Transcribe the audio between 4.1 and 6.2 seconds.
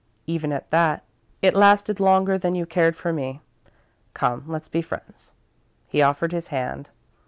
Come, let's be friends." He